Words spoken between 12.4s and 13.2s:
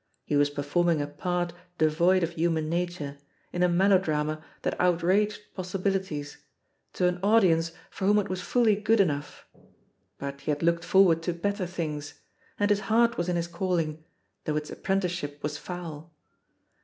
and his heart